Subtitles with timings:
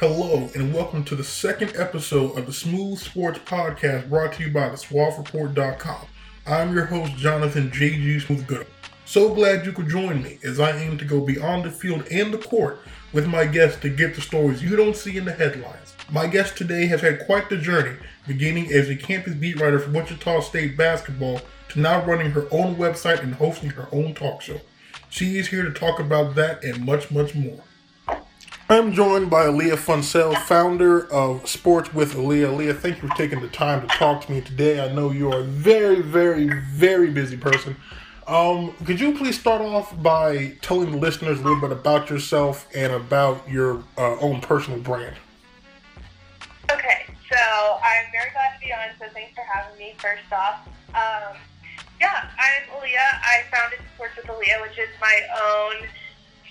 [0.00, 4.50] Hello, and welcome to the second episode of the Smooth Sports Podcast brought to you
[4.50, 6.06] by the
[6.46, 8.20] I'm your host, Jonathan J.G.
[8.20, 8.66] Smooth.
[9.04, 12.32] So glad you could join me as I aim to go beyond the field and
[12.32, 12.78] the court
[13.12, 15.94] with my guests to get the stories you don't see in the headlines.
[16.10, 19.90] My guest today has had quite the journey, beginning as a campus beat writer for
[19.90, 24.62] Wichita State basketball to now running her own website and hosting her own talk show.
[25.10, 27.60] She is here to talk about that and much, much more.
[28.70, 32.56] I'm joined by Aaliyah Funschelle, founder of Sports with Aaliyah.
[32.56, 34.78] Aaliyah, thank you for taking the time to talk to me today.
[34.78, 37.74] I know you're a very, very, very busy person.
[38.28, 42.68] Um, could you please start off by telling the listeners a little bit about yourself
[42.72, 45.16] and about your uh, own personal brand?
[46.70, 47.36] Okay, so
[47.82, 50.64] I'm very glad to be on, so thanks for having me first off.
[50.90, 51.36] Um,
[52.00, 53.18] yeah, I'm Aaliyah.
[53.20, 55.88] I founded Sports with Aaliyah, which is my own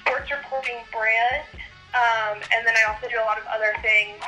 [0.02, 1.46] sports reporting brand.
[1.94, 4.22] Um, and then I also do a lot of other things.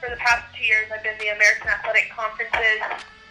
[0.00, 2.84] For the past two years, I've been the American Athletic Conference's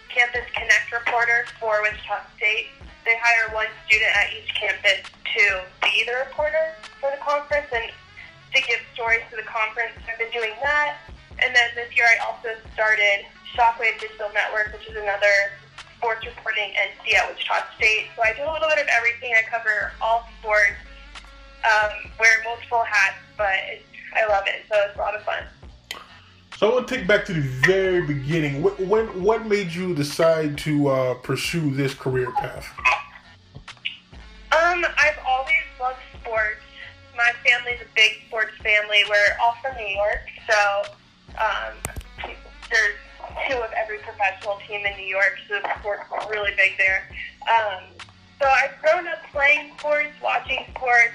[0.09, 2.73] Campus Connect reporter for Wichita State.
[3.05, 7.87] They hire one student at each campus to be the reporter for the conference and
[8.51, 9.95] to give stories to the conference.
[10.09, 10.97] I've been doing that.
[11.39, 15.53] And then this year, I also started Shockwave Digital Network, which is another
[15.97, 18.09] sports reporting entity at Wichita State.
[18.17, 19.37] So I do a little bit of everything.
[19.37, 20.81] I cover all sports
[21.65, 23.85] um, wear multiple hats, but it,
[24.15, 24.63] I love it.
[24.69, 25.43] So it's a lot of fun.
[26.57, 28.63] So I want to take back to the very beginning.
[28.63, 32.67] What when what made you decide to uh, pursue this career path?
[34.51, 36.61] Um, I've always loved sports.
[37.15, 39.03] My family's a big sports family.
[39.07, 40.83] We're all from New York, so
[41.37, 41.73] um,
[42.69, 42.95] there's
[43.49, 47.03] two of every professional team in New York, so the sports really big there.
[47.47, 47.83] Um,
[48.39, 51.13] so I've grown up playing sports, watching sports,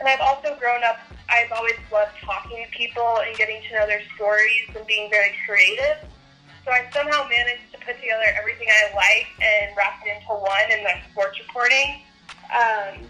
[0.00, 0.98] and I've also grown up,
[1.36, 5.34] I've always loved talking to people and getting to know their stories and being very
[5.44, 6.08] creative.
[6.64, 10.72] So I somehow managed to put together everything I like and wrap it into one
[10.72, 12.00] in my sports reporting.
[12.48, 13.04] Um,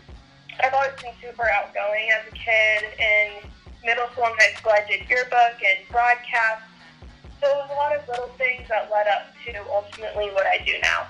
[0.59, 2.99] I've always been super outgoing as a kid.
[2.99, 3.49] In
[3.85, 6.67] middle school and high school, I did yearbook and broadcast.
[7.41, 10.59] So it was a lot of little things that led up to ultimately what I
[10.67, 11.07] do now.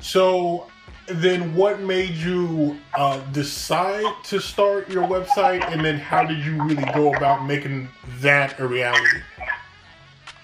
[0.00, 0.70] So
[1.10, 5.66] then what made you uh, decide to start your website?
[5.72, 7.88] And then how did you really go about making
[8.20, 9.20] that a reality?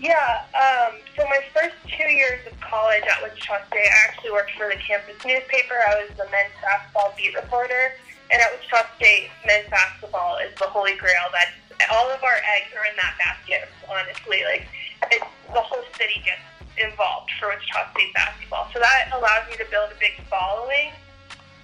[0.00, 4.52] Yeah um, so my first two years of college at wichita state i actually worked
[4.52, 5.74] for the campus newspaper.
[5.74, 7.94] I was the men's basketball beat reporter.
[8.30, 11.26] And at wichita state men's basketball is the holy grail.
[11.32, 11.54] That
[11.90, 14.42] all of our eggs are in that basket honestly.
[14.44, 14.66] Like
[15.10, 16.42] the whole city gets
[16.78, 18.68] involved for Wichita State basketball.
[18.72, 20.90] So that allowed me to build a big following.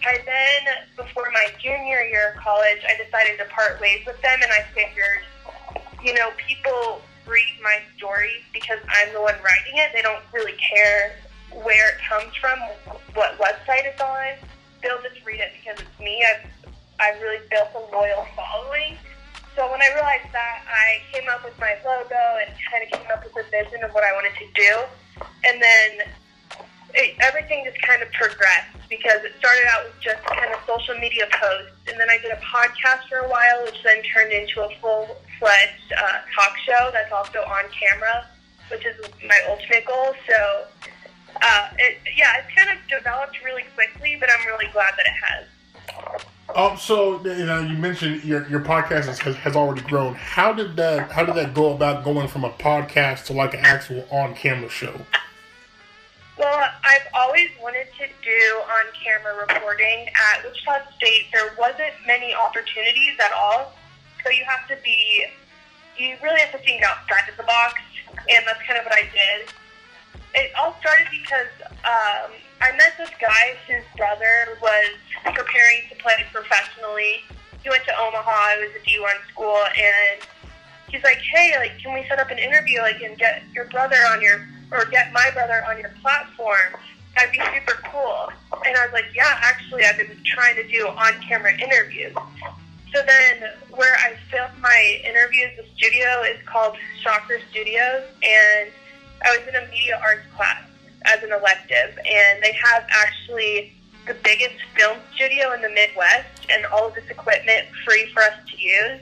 [0.04, 4.40] I then, before my junior year of college, I decided to part ways with them,
[4.42, 5.20] and I figured,
[6.02, 9.92] you know, people read my stories because I'm the one writing it.
[9.94, 11.16] They don't really care
[11.52, 12.58] where it comes from,
[13.14, 14.40] what website it's on.
[14.82, 16.24] They'll just read it because it's me.
[16.24, 16.48] I've
[17.00, 18.96] I've really built a loyal following.
[19.56, 23.10] So when I realized that, I came up with my logo and kind of came
[23.10, 24.72] up with a vision of what I wanted to do.
[25.50, 26.06] And then
[26.94, 30.94] it, everything just kind of progressed because it started out with just kind of social
[30.98, 31.74] media posts.
[31.88, 35.16] And then I did a podcast for a while, which then turned into a full
[35.40, 38.26] fledged uh, talk show that's also on camera,
[38.70, 38.94] which is
[39.26, 40.14] my ultimate goal.
[40.28, 40.64] So,
[41.42, 45.18] uh, it, yeah, it's kind of developed really quickly, but I'm really glad that it
[45.26, 45.46] has.
[46.54, 50.14] Um, so you know, you mentioned your your podcast has, has already grown.
[50.14, 53.60] How did that How did that go about going from a podcast to like an
[53.60, 55.00] actual on camera show?
[56.40, 61.26] Well, I've always wanted to do on camera reporting at Wichita State.
[61.34, 63.76] There wasn't many opportunities at all,
[64.24, 65.26] so you have to be
[65.98, 67.74] you really have to think outside of the box,
[68.08, 69.52] and that's kind of what I did.
[70.32, 71.52] It all started because
[71.84, 72.32] um,
[72.62, 74.96] I met this guy whose brother was
[75.36, 77.20] preparing to play professionally.
[77.62, 78.56] He went to Omaha.
[78.56, 80.24] It was a D1 school, and
[80.88, 84.00] he's like, "Hey, like, can we set up an interview, like, and get your brother
[84.08, 86.76] on your or get my brother on your platform?
[87.16, 88.32] That'd be super cool."
[88.66, 92.14] And I was like, "Yeah, actually, I've been trying to do on-camera interviews."
[92.92, 98.70] So then, where I filmed my interviews, the studio is called Shocker Studios, and
[99.22, 100.62] I was in a media arts class
[101.04, 103.72] as an elective, and they have actually
[104.06, 108.34] the biggest film studio in the Midwest and all of this equipment free for us
[108.50, 109.00] to use.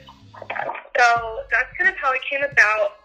[0.97, 2.98] So that's kind of how it came about.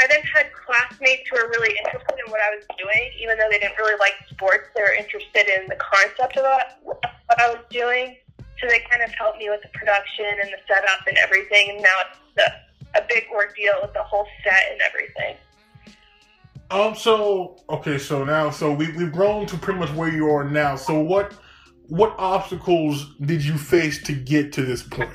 [0.00, 3.48] I then had classmates who were really interested in what I was doing, even though
[3.50, 4.68] they didn't really like sports.
[4.74, 6.44] They were interested in the concept of
[6.82, 7.04] what
[7.38, 8.16] I was doing.
[8.60, 11.70] So they kind of helped me with the production and the setup and everything.
[11.70, 12.64] And now it's the
[12.96, 15.36] a big ordeal with the whole set and everything.
[16.70, 16.94] Um.
[16.94, 17.98] So okay.
[17.98, 20.76] So now, so we we've grown to pretty much where you are now.
[20.76, 21.34] So what
[21.88, 25.10] what obstacles did you face to get to this point?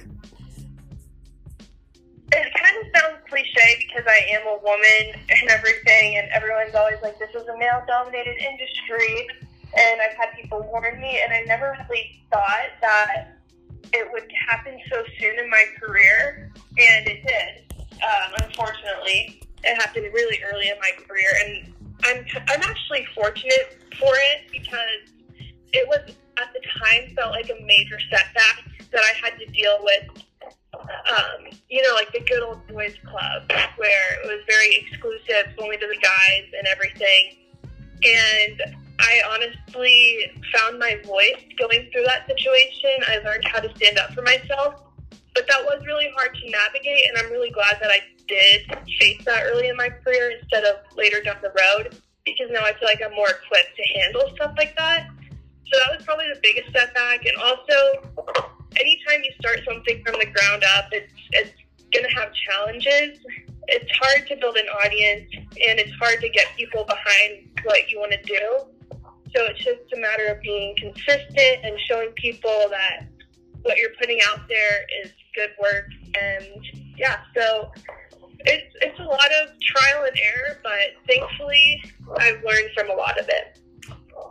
[3.39, 7.57] Cliche because I am a woman and everything, and everyone's always like, "This is a
[7.57, 9.27] male-dominated industry,"
[9.77, 13.35] and I've had people warn me, and I never really thought that
[13.93, 17.73] it would happen so soon in my career, and it did.
[18.03, 21.73] Um, unfortunately, it happened really early in my career, and
[22.05, 25.11] I'm I'm actually fortunate for it because
[25.73, 29.77] it was at the time felt like a major setback that I had to deal
[29.81, 30.23] with.
[30.73, 33.43] Um, you know, like the good old boys club
[33.77, 37.37] where it was very exclusive, only to the guys and everything.
[38.03, 42.89] And I honestly found my voice going through that situation.
[43.07, 44.81] I learned how to stand up for myself.
[45.35, 48.65] But that was really hard to navigate, and I'm really glad that I did
[48.99, 51.95] face that early in my career instead of later down the road
[52.25, 55.07] because now I feel like I'm more equipped to handle stuff like that.
[55.71, 57.25] So that was probably the biggest setback.
[57.25, 58.11] And also,
[58.77, 61.53] anytime you start something from the ground up, it's, it's
[61.93, 63.19] going to have challenges.
[63.67, 67.99] It's hard to build an audience, and it's hard to get people behind what you
[67.99, 68.99] want to do.
[69.35, 73.05] So it's just a matter of being consistent and showing people that
[73.61, 75.89] what you're putting out there is good work.
[76.19, 76.65] And
[76.97, 77.71] yeah, so
[78.39, 81.83] it's it's a lot of trial and error, but thankfully
[82.17, 83.59] I've learned from a lot of it.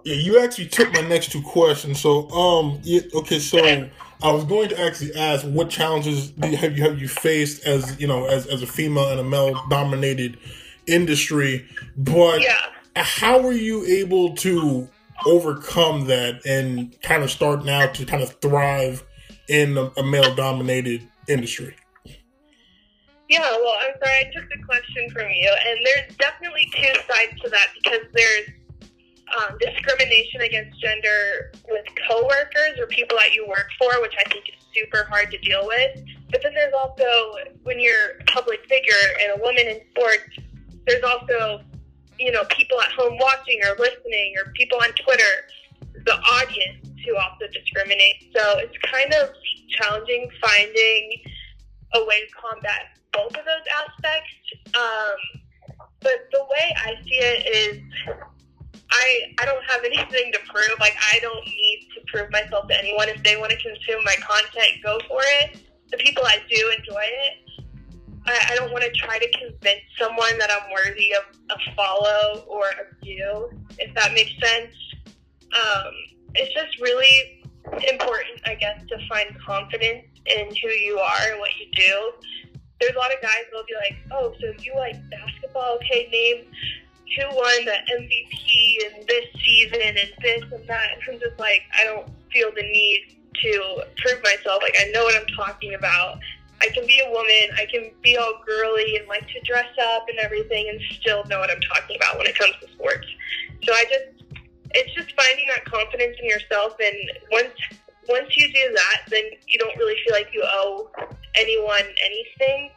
[0.04, 2.00] Yeah, you actually took my next two questions.
[2.00, 3.58] So, um, yeah, okay, so
[4.22, 8.06] I was going to actually ask what challenges have you have you faced as you
[8.06, 10.38] know as as a female in a male dominated
[10.86, 11.66] industry,
[11.96, 12.58] but yeah.
[12.96, 14.88] how were you able to
[15.26, 19.04] overcome that and kind of start now to kind of thrive
[19.48, 21.74] in a, a male dominated industry?
[23.28, 27.38] Yeah, well, I'm sorry, I took the question from you, and there's definitely two sides
[27.42, 28.48] to that because there's
[29.36, 34.48] um, discrimination against gender with coworkers or people that you work for, which I think
[34.48, 36.04] is super hard to deal with.
[36.30, 38.92] But then there's also when you're a public figure
[39.22, 40.28] and a woman in sports,
[40.86, 41.62] there's also
[42.18, 45.46] you know people at home watching or listening or people on Twitter,
[46.04, 48.30] the audience who also discriminate.
[48.34, 49.30] So it's kind of
[49.78, 51.22] challenging finding
[51.94, 54.32] a way to combat both of those aspects.
[54.74, 55.40] Um,
[56.00, 57.82] but the way I see it is
[58.90, 60.78] I I don't have anything to prove.
[60.80, 63.08] Like I don't need to prove myself to anyone.
[63.08, 65.60] If they want to consume my content, go for it.
[65.90, 67.62] The people I do enjoy it.
[68.26, 72.44] I, I don't want to try to convince someone that I'm worthy of a follow
[72.46, 74.74] or a view, if that makes sense.
[75.54, 75.92] Um,
[76.34, 77.42] it's just really
[77.88, 82.12] important, I guess, to find confidence in who you are and what you do.
[82.80, 85.76] There's a lot of guys that'll be like, "Oh, so you like basketball?
[85.76, 86.44] Okay, name
[87.16, 90.86] who won the MVP in this season and this and that.
[90.94, 94.62] And I'm just like, I don't feel the need to prove myself.
[94.62, 96.18] Like, I know what I'm talking about.
[96.60, 100.06] I can be a woman, I can be all girly and like to dress up
[100.08, 103.06] and everything and still know what I'm talking about when it comes to sports.
[103.62, 104.24] So I just,
[104.74, 106.74] it's just finding that confidence in yourself.
[106.82, 106.96] And
[107.30, 107.54] once,
[108.08, 110.90] once you do that, then you don't really feel like you owe
[111.36, 112.70] anyone anything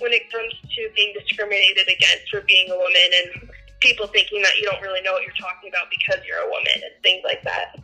[0.00, 4.56] when it comes to being discriminated against for being a woman and people thinking that
[4.58, 7.42] you don't really know what you're talking about because you're a woman and things like
[7.44, 7.76] that.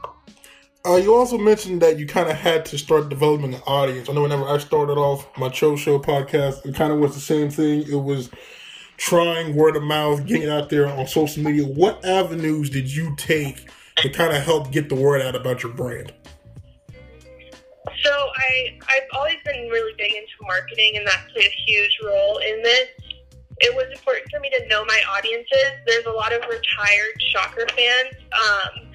[0.87, 4.09] Uh, you also mentioned that you kind of had to start developing an audience.
[4.11, 7.21] I know whenever I started off my Cho Show podcast, it kind of was the
[7.21, 7.85] same thing.
[7.91, 8.29] It was
[8.99, 11.65] trying word of mouth, getting out there on social media.
[11.65, 15.73] What avenues did you take to kind of help get the word out about your
[15.73, 16.13] brand?
[18.03, 22.39] So I I've always been really big into marketing, and that played a huge role
[22.39, 22.89] in this
[23.61, 25.79] it was important for me to know my audiences.
[25.87, 28.87] There's a lot of retired Shocker fans um,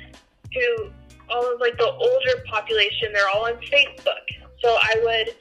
[0.54, 0.92] who,
[1.30, 4.25] all of like the older population, they're all on Facebook.
[4.62, 5.36] So I would,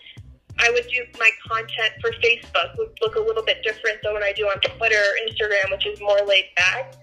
[0.60, 4.22] I would do my content for Facebook would look a little bit different than when
[4.22, 6.94] I do on Twitter or Instagram, which is more laid back.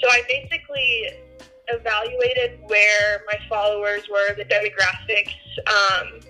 [0.00, 1.08] So I basically
[1.68, 5.34] evaluated where my followers were, the demographics,
[5.66, 6.20] um,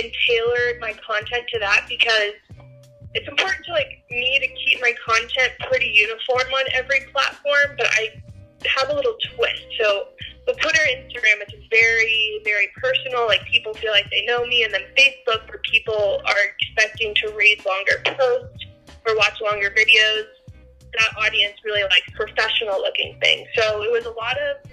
[0.00, 2.32] and tailored my content to that because
[3.14, 7.86] it's important to like me to keep my content pretty uniform on every platform, but
[7.86, 8.08] I
[8.66, 9.64] have a little twist.
[9.80, 10.08] So
[10.46, 13.26] with Twitter, Instagram, it's very, very personal.
[13.26, 17.32] Like people feel like they know me, and then Facebook, where people are expecting to
[17.36, 18.64] read longer posts
[19.06, 20.24] or watch longer videos.
[20.98, 23.48] That audience really likes professional looking things.
[23.56, 24.70] So it was a lot of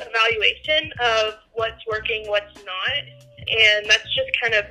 [0.00, 3.04] evaluation of what's working, what's not,
[3.48, 4.64] and that's just kind of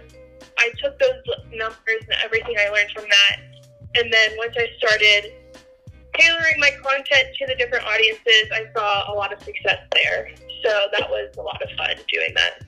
[0.62, 1.22] I took those
[1.54, 3.52] numbers and everything I learned from that
[3.96, 5.34] and then once I started
[6.18, 10.30] tailoring my content to the different audiences, I saw a lot of success there.
[10.64, 12.64] So that was a lot of fun doing that.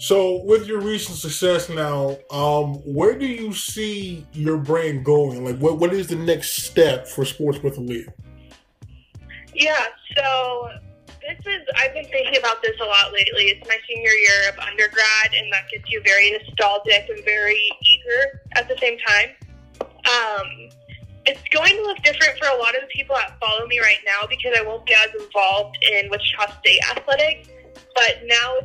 [0.00, 5.44] So, with your recent success now, um, where do you see your brand going?
[5.44, 8.06] Like, what what is the next step for Sports with Aaliyah?
[9.54, 10.68] Yeah, so
[11.28, 13.52] this is I've been thinking about this a lot lately.
[13.52, 18.40] It's my senior year of undergrad, and that gets you very nostalgic and very eager
[18.56, 19.36] at the same time.
[20.08, 20.70] Um,
[21.26, 24.00] it's going to look different for a lot of the people that follow me right
[24.06, 27.48] now because I won't be as involved in Wichita State athletics.
[27.94, 28.56] But now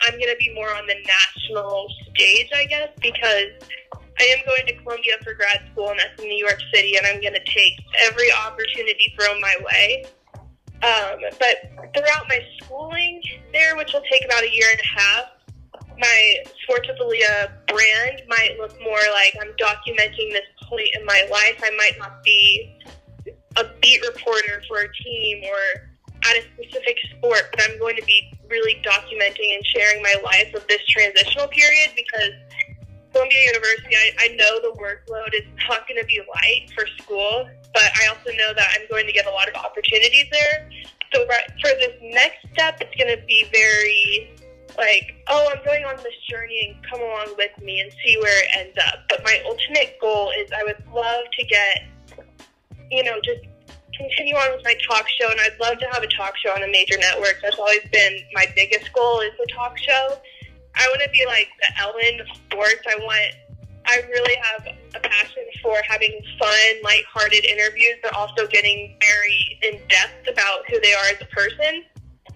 [0.00, 3.52] I'm going to be more on the national stage, I guess, because
[3.92, 7.06] I am going to Columbia for grad school, and that's in New York City, and
[7.06, 7.74] I'm going to take
[8.06, 10.06] every opportunity thrown my way.
[10.82, 13.22] Um, but throughout my schooling
[13.52, 15.24] there, which will take about a year and a half,
[15.98, 16.36] my
[16.68, 21.60] Aaliyah brand might look more like I'm documenting this point in my life.
[21.62, 22.78] I might not be
[23.56, 25.90] a beat reporter for a team or
[26.24, 30.54] at a specific sport, but I'm going to be really documenting and sharing my life
[30.54, 32.32] of this transitional period because
[33.12, 37.48] Columbia University, I, I know the workload is not going to be light for school,
[37.74, 40.70] but I also know that I'm going to get a lot of opportunities there.
[41.12, 44.30] So for this next step, it's going to be very
[44.78, 48.44] like, oh, I'm going on this journey and come along with me and see where
[48.44, 49.00] it ends up.
[49.08, 51.86] But my ultimate goal is I would love to get,
[52.90, 53.40] you know, just
[53.96, 56.62] continue on with my talk show, and I'd love to have a talk show on
[56.62, 57.38] a major network.
[57.42, 60.18] That's always been my biggest goal is the talk show.
[60.74, 62.82] I want to be like the Ellen sports.
[62.88, 63.34] I want,
[63.86, 69.80] I really have a passion for having fun, lighthearted interviews, but also getting very in
[69.88, 71.84] depth about who they are as a person.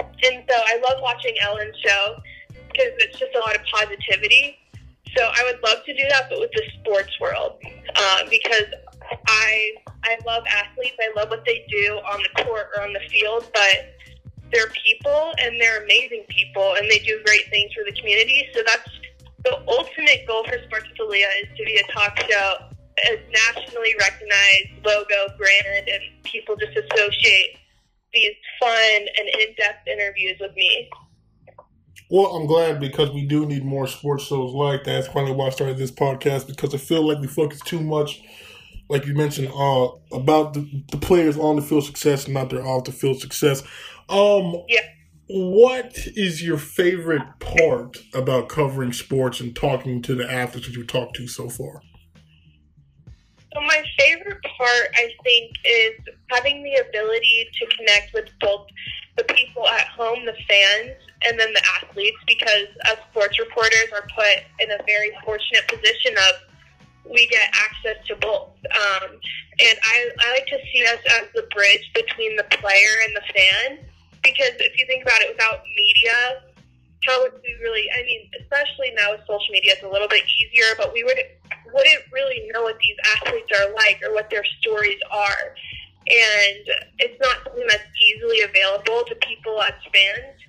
[0.00, 2.16] And so I love watching Ellen's show
[2.48, 4.58] because it's just a lot of positivity.
[5.16, 7.62] So I would love to do that, but with the sports world,
[7.94, 8.66] uh, because
[9.28, 10.96] I I love athletes.
[11.00, 13.94] I love what they do on the court or on the field, but
[14.54, 18.48] they're people and they're amazing people and they do great things for the community.
[18.54, 18.88] So that's
[19.44, 22.54] the ultimate goal for Sports with Aaliyah is to be a talk show,
[23.10, 27.58] a nationally recognized logo, brand, and people just associate
[28.12, 30.88] these fun and in-depth interviews with me.
[32.10, 34.92] Well, I'm glad because we do need more sports shows like that.
[34.92, 38.22] That's finally why I started this podcast because I feel like we focus too much
[38.94, 42.84] like you mentioned, uh, about the, the players on the field success not their off
[42.84, 43.64] the field success.
[44.08, 44.82] Um, yeah.
[45.26, 50.86] What is your favorite part about covering sports and talking to the athletes that you've
[50.86, 51.82] talked to so far?
[53.52, 55.94] So my favorite part, I think, is
[56.30, 58.66] having the ability to connect with both
[59.16, 60.96] the people at home, the fans,
[61.26, 66.14] and then the athletes, because as sports reporters are put in a very fortunate position
[66.30, 66.53] of
[67.04, 68.50] we get access to both.
[68.64, 69.10] Um,
[69.60, 73.32] and I, I like to see us as the bridge between the player and the
[73.32, 73.84] fan
[74.24, 76.42] because if you think about it, without media,
[77.04, 77.86] how would we really?
[77.92, 81.20] I mean, especially now with social media, it's a little bit easier, but we would
[81.72, 85.54] wouldn't really know what these athletes are like or what their stories are,
[86.08, 86.64] and
[86.98, 90.40] it's not something that's easily available to people as fans.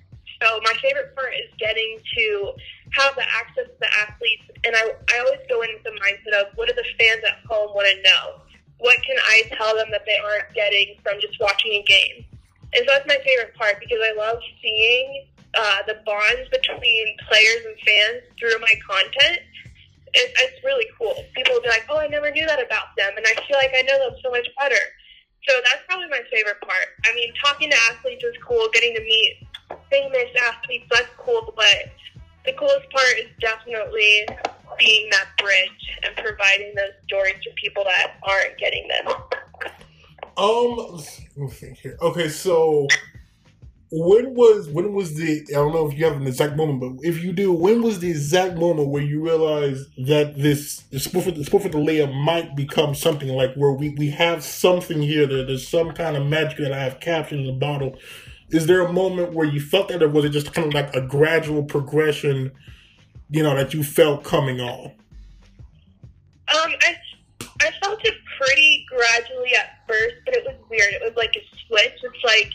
[0.42, 2.52] So my favorite part is getting to
[2.92, 6.36] have the access to the athletes, and I, I always go in with the mindset
[6.40, 8.42] of what do the fans at home want to know?
[8.78, 12.26] What can I tell them that they aren't getting from just watching a game?
[12.74, 15.24] And so that's my favorite part because I love seeing
[15.56, 19.40] uh, the bonds between players and fans through my content.
[20.12, 21.16] It, it's really cool.
[21.34, 23.72] People will be like, "Oh, I never knew that about them," and I feel like
[23.76, 24.80] I know them so much better.
[25.48, 26.88] So that's probably my favorite part.
[27.04, 28.68] I mean, talking to athletes is cool.
[28.72, 29.46] Getting to meet
[29.90, 31.52] famous athletes, that's cool.
[31.54, 31.92] But
[32.44, 34.26] the coolest part is definitely
[34.78, 39.14] being that bridge and providing those stories to people that aren't getting them.
[40.36, 41.96] Um, let me think here.
[42.02, 42.86] Okay, so
[43.90, 47.06] when was when was the I don't know if you have an exact moment, but
[47.06, 51.26] if you do, when was the exact moment where you realized that this the sport
[51.26, 55.00] for the sport for the layer might become something like where we, we have something
[55.00, 57.96] here that there's some kind of magic that I have captured in the bottle
[58.50, 60.94] is there a moment where you felt that, or was it just kind of like
[60.94, 62.52] a gradual progression,
[63.30, 64.92] you know, that you felt coming on?
[66.48, 66.96] Um, I,
[67.60, 70.94] I felt it pretty gradually at first, but it was weird.
[70.94, 71.98] It was like a switch.
[72.02, 72.52] It's like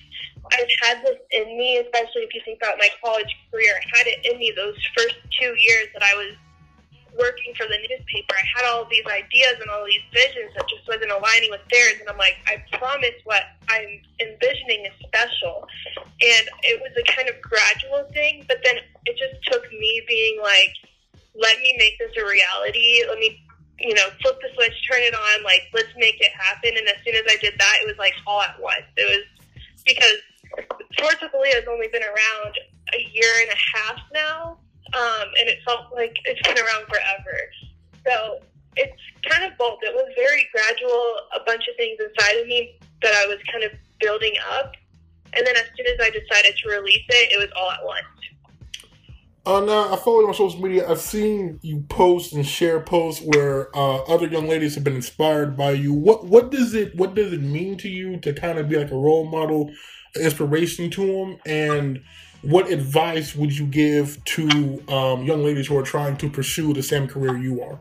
[0.51, 3.73] I've had this in me, especially if you think about my college career.
[3.77, 6.35] I had it in me those first two years that I was
[7.17, 10.87] working for the newspaper, I had all these ideas and all these visions that just
[10.87, 11.99] wasn't aligning with theirs.
[11.99, 15.67] And I'm like, I promise what I'm envisioning is special.
[15.97, 20.39] And it was a kind of gradual thing, but then it just took me being
[20.41, 20.71] like,
[21.35, 23.03] let me make this a reality.
[23.07, 23.43] Let me
[23.79, 26.69] you know, flip the switch, turn it on, like let's make it happen.
[26.77, 28.85] And as soon as I did that, it was like all at once.
[28.95, 29.25] It was
[29.85, 30.20] because
[31.53, 32.53] Has only been around
[32.93, 34.57] a year and a half now,
[34.93, 37.37] um, and it felt like it's been around forever.
[38.05, 38.39] So
[38.75, 39.79] it's kind of both.
[39.81, 43.63] It was very gradual, a bunch of things inside of me that I was kind
[43.63, 44.73] of building up.
[45.33, 48.05] And then as soon as I decided to release it, it was all at once.
[49.43, 50.87] Uh, now I follow you on social media.
[50.87, 55.57] I've seen you post and share posts where uh, other young ladies have been inspired
[55.57, 55.93] by you.
[55.93, 58.91] What what does it what does it mean to you to kind of be like
[58.91, 59.71] a role model,
[60.15, 61.37] inspiration to them?
[61.45, 62.03] And
[62.41, 66.83] what advice would you give to um, young ladies who are trying to pursue the
[66.83, 67.79] same career you are?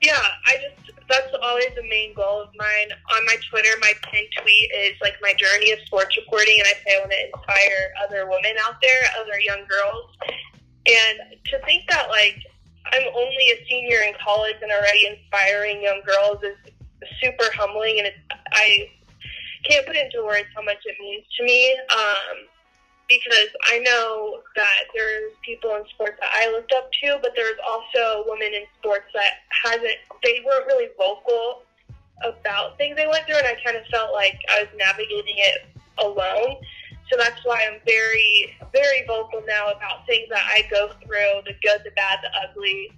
[0.00, 2.88] Yeah, I just that's always the main goal of mine.
[3.14, 6.72] On my Twitter, my pinned tweet is like my journey of sports reporting, and I
[6.72, 10.10] say I want to inspire other women out there, other young girls.
[10.86, 12.38] And to think that like
[12.92, 16.56] I'm only a senior in college and already inspiring young girls is
[17.22, 18.18] super humbling, and it's,
[18.52, 18.88] I
[19.68, 21.76] can't put into words how much it means to me.
[21.90, 22.48] Um,
[23.08, 27.58] because I know that there's people in sports that I looked up to, but there's
[27.66, 31.62] also women in sports that hasn't they weren't really vocal
[32.24, 35.66] about things they went through, and I kind of felt like I was navigating it
[35.98, 36.56] alone.
[37.10, 41.54] So that's why I'm very, very vocal now about things that I go through, the
[41.62, 42.90] good, the bad, the ugly,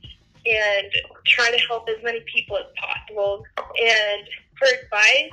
[0.47, 0.87] and
[1.27, 3.45] try to help as many people as possible.
[3.59, 5.33] And for advice,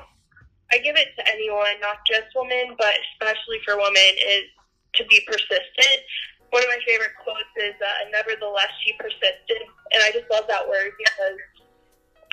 [0.71, 4.47] I give it to anyone, not just women, but especially for women, is
[4.95, 5.99] to be persistent.
[6.51, 9.63] One of my favorite quotes is, uh, nevertheless, she persisted.
[9.91, 11.39] And I just love that word because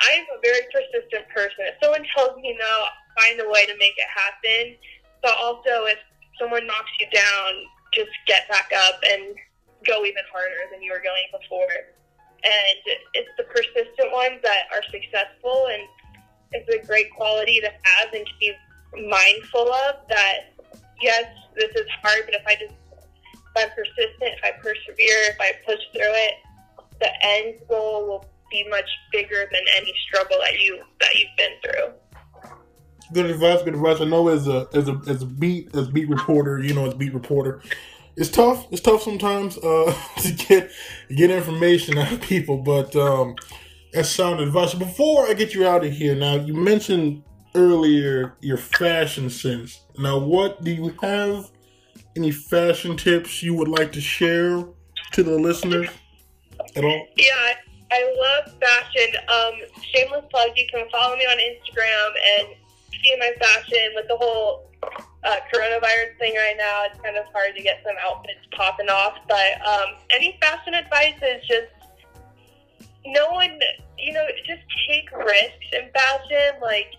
[0.07, 1.67] I'm a very persistent person.
[1.67, 2.73] If someone tells me no,
[3.19, 4.75] find a way to make it happen.
[5.21, 5.99] But also, if
[6.39, 7.51] someone knocks you down,
[7.91, 9.35] just get back up and
[9.87, 11.75] go even harder than you were going before.
[12.39, 12.79] And
[13.15, 15.83] it's the persistent ones that are successful, and
[16.51, 18.53] it's a great quality to have and to be
[19.07, 20.53] mindful of that
[21.01, 22.73] yes, this is hard, but if I just
[23.33, 26.33] if I'm persistent, if I persevere, if I push through it,
[26.99, 31.51] the end goal will be much bigger than any struggle that you that you've been
[31.63, 31.93] through.
[33.13, 34.01] Good advice, good advice.
[34.01, 36.93] I know as a as a as a beat as beat reporter, you know, as
[36.93, 37.61] beat reporter,
[38.15, 38.67] it's tough.
[38.71, 40.71] It's tough sometimes uh, to get
[41.15, 43.35] get information out of people, but um,
[43.93, 44.73] that's sound advice.
[44.73, 47.23] Before I get you out of here, now you mentioned
[47.55, 49.81] earlier your fashion sense.
[49.97, 51.49] Now, what do you have?
[52.15, 54.63] Any fashion tips you would like to share
[55.13, 55.89] to the listeners
[56.75, 57.07] at all?
[57.15, 57.53] Yeah,
[57.91, 59.15] I love fashion.
[59.27, 59.53] Um,
[59.93, 62.47] shameless plug, you can follow me on Instagram and
[62.91, 64.69] see my fashion with the whole
[65.23, 66.85] uh, coronavirus thing right now.
[66.85, 71.15] It's kind of hard to get some outfits popping off, but um, any fashion advice
[71.21, 71.78] is just
[73.05, 73.59] no one,
[73.97, 76.59] you know, just take risks in fashion.
[76.61, 76.91] Like,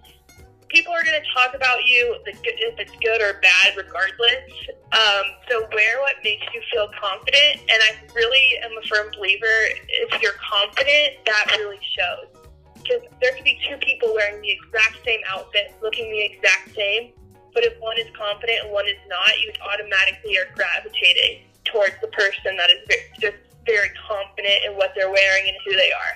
[0.69, 4.47] people are going to talk about you if it's good or bad, regardless.
[4.93, 7.61] Um, so wear what makes you feel confident.
[7.69, 9.59] And I really am a firm believer
[9.89, 12.37] if you're confident, that really shows.
[12.75, 17.13] Because there could be two people wearing the exact same outfit, looking the exact same,
[17.53, 22.09] but if one is confident and one is not, you automatically are gravitating towards the
[22.09, 22.81] person that is
[23.21, 23.37] just
[23.71, 26.15] very confident in what they're wearing and who they are.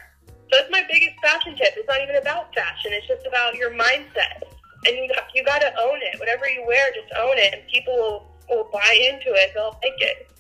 [0.50, 1.74] So that's my biggest fashion tip.
[1.76, 2.90] It's not even about fashion.
[2.92, 4.42] It's just about your mindset.
[4.86, 6.18] And you got, you got to own it.
[6.18, 9.52] Whatever you wear, just own it, and people will, will buy into it.
[9.54, 10.30] They'll like it.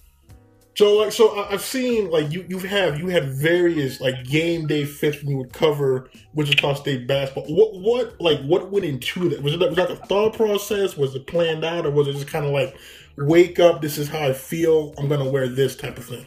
[0.76, 4.84] So like so I've seen like you you have you had various like game day
[4.84, 7.44] fits when you would cover Wichita State basketball.
[7.44, 9.40] What what like what went into that?
[9.40, 10.96] Was it was that a thought process?
[10.96, 12.76] Was it planned out, or was it just kind of like
[13.16, 13.82] wake up?
[13.82, 14.94] This is how I feel.
[14.98, 16.26] I'm gonna wear this type of thing.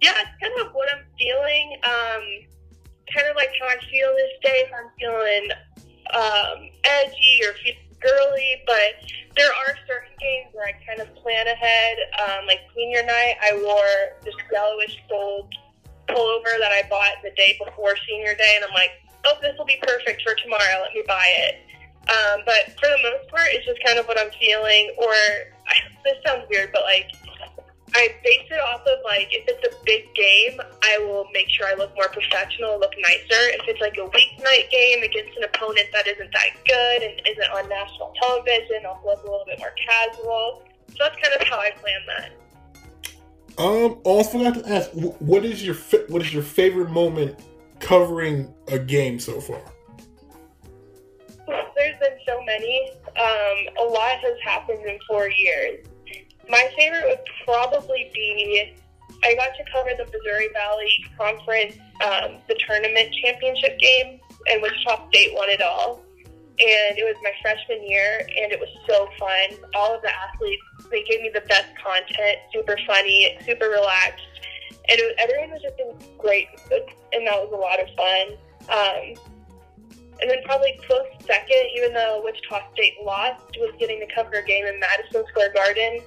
[0.00, 1.78] Yeah, it's kind of what I'm feeling.
[1.84, 2.22] Um,
[3.14, 4.64] kind of like how I feel this day.
[4.66, 5.48] If I'm feeling
[6.12, 9.02] um, edgy or feeling girly, but
[9.36, 11.96] there are certain games where I kind of plan ahead.
[12.28, 15.52] Um, like senior night, I wore this yellowish gold
[16.08, 18.90] pullover that I bought the day before senior day, and I'm like,
[19.26, 20.82] oh, this will be perfect for tomorrow.
[20.82, 21.62] Let me buy it.
[22.08, 24.94] Um, but for the most part, it's just kind of what I'm feeling.
[24.98, 25.12] Or
[26.04, 27.10] this sounds weird, but like
[27.94, 31.66] I base it off of like if it's a big game, I will make sure
[31.66, 33.42] I look more professional, look nicer.
[33.54, 37.50] If it's like a weeknight game against an opponent that isn't that good and isn't
[37.52, 40.62] on national television, I'll look a little bit more casual.
[40.90, 42.32] So that's kind of how I plan that.
[43.58, 45.76] Um, also forgot to ask, what is your
[46.08, 47.38] what is your favorite moment
[47.78, 49.62] covering a game so far?
[51.46, 52.90] There's been so many.
[53.06, 55.86] Um, a lot has happened in four years.
[56.48, 58.74] My favorite would probably be
[59.24, 65.08] I got to cover the Missouri Valley Conference um, the tournament championship game, and Wichita
[65.08, 66.02] State won it all.
[66.58, 69.68] And it was my freshman year, and it was so fun.
[69.74, 74.24] All of the athletes, they gave me the best content, super funny, super relaxed.
[74.88, 78.26] And it, everyone was just in great mood, and that was a lot of fun.
[78.72, 79.36] Um,
[80.20, 84.44] and then probably close second, even though Wichita State lost, was getting to cover a
[84.44, 86.00] game in Madison Square Garden.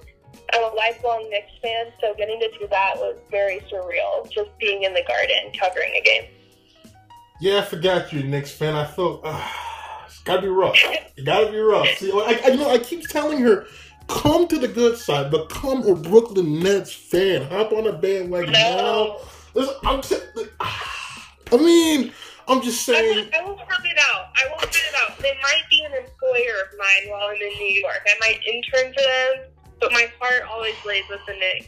[0.53, 4.83] I'm a lifelong Knicks fan, so getting to do that was very surreal, just being
[4.83, 6.23] in the garden covering a game.
[7.39, 8.75] Yeah, I forgot you're Knicks fan.
[8.75, 9.47] I thought, uh,
[10.05, 10.75] it's gotta be rough.
[11.15, 11.87] It gotta be rough.
[11.97, 13.65] See, I, I, you know, I keep telling her,
[14.07, 17.43] come to the good side, become a Brooklyn Nets fan.
[17.43, 18.59] Hop on a bandwagon no.
[18.59, 19.17] now.
[19.53, 20.17] Listen, I'm t-
[20.59, 22.11] I mean,
[22.47, 23.29] I'm just saying.
[23.33, 24.29] I will, I will cut it out.
[24.35, 25.17] I will cut it out.
[25.19, 28.01] They might be an employer of mine while I'm in New York.
[28.05, 31.67] I might intern for them, but my heart always lays with the Knicks.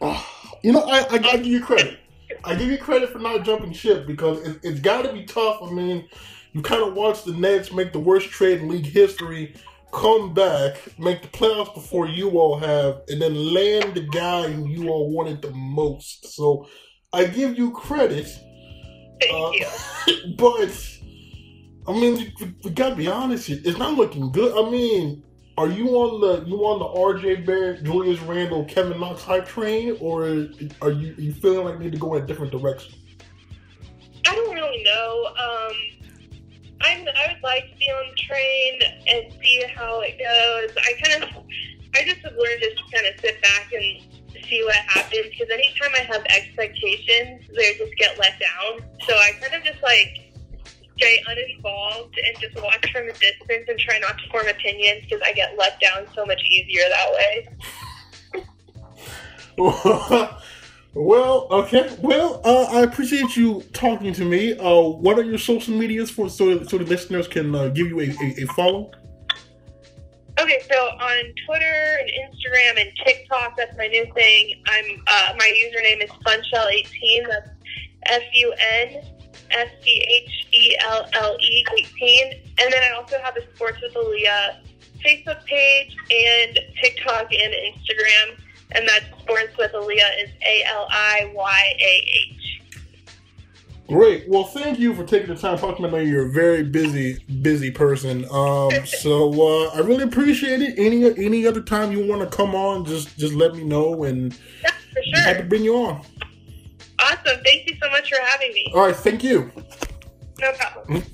[0.00, 1.98] Oh, you know, I, I, I give you credit.
[2.44, 5.58] I give you credit for not jumping ship because it, it's got to be tough.
[5.62, 6.08] I mean,
[6.52, 9.54] you kind of watch the Nets make the worst trade in league history,
[9.92, 14.66] come back, make the playoffs before you all have, and then land the guy who
[14.66, 16.34] you all wanted the most.
[16.34, 16.66] So
[17.12, 18.26] I give you credit.
[19.20, 19.50] Thank uh,
[20.06, 20.34] you.
[20.36, 20.98] but
[21.86, 23.50] I mean, we, we, gotta be honest.
[23.50, 24.56] It's not looking good.
[24.56, 25.22] I mean,
[25.58, 27.42] are you on the you on the R.J.
[27.42, 31.84] Barrett, Julius Randle, Kevin Knox hype train, or are you are you feeling like you
[31.84, 32.94] need to go in a different direction?
[34.26, 35.26] I don't really know.
[35.26, 35.72] Um,
[36.80, 40.76] I'm, I would like to be on the train and see how it goes.
[40.76, 41.44] I kind of,
[41.94, 45.48] I just have learned just to kind of sit back and see what happens because
[45.50, 48.88] anytime I have expectations, they just get let down.
[49.06, 50.21] So I kind of just like
[50.96, 55.20] stay uninvolved and just watch from a distance and try not to form opinions because
[55.24, 57.48] I get let down so much easier that way.
[60.94, 61.94] well, okay.
[62.00, 64.58] Well, uh, I appreciate you talking to me.
[64.58, 68.00] Uh, what are your social medias for so so the listeners can uh, give you
[68.00, 68.90] a, a, a, follow?
[70.40, 74.62] Okay, so on Twitter and Instagram and TikTok, that's my new thing.
[74.66, 77.28] I'm uh, my username is Funschelle18.
[77.28, 77.50] That's
[78.06, 79.02] F U N
[79.52, 82.32] S C H E L L E 18.
[82.58, 84.58] And then I also have a Sports with Aaliyah
[85.04, 88.38] Facebook page and TikTok and Instagram.
[88.72, 92.52] And that's Sports with Aaliyah is A L I Y A H.
[93.88, 94.26] Great.
[94.28, 96.04] Well, thank you for taking the time talking to me.
[96.04, 98.24] You're a very busy, busy person.
[98.30, 100.78] Um, so uh, I really appreciate it.
[100.78, 104.36] Any any other time you want to come on, just just let me know, and
[104.62, 105.22] yeah, for sure.
[105.24, 106.02] happy to bring you on.
[107.02, 107.42] Awesome.
[107.44, 108.72] Thank you so much for having me.
[108.74, 108.96] All right.
[108.96, 109.50] Thank you.
[110.40, 111.02] No problem.
[111.02, 111.08] Mm.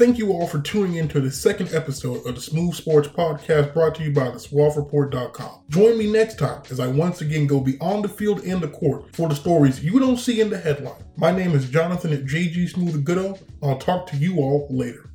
[0.00, 3.74] Thank you all for tuning in to the second episode of the Smooth Sports Podcast
[3.74, 5.64] brought to you by the SWAFreport.com.
[5.68, 9.14] Join me next time as I once again go beyond the field and the court
[9.14, 11.04] for the stories you don't see in the headline.
[11.18, 13.38] My name is Jonathan at JG Smooth Goodo.
[13.62, 15.09] I'll talk to you all later.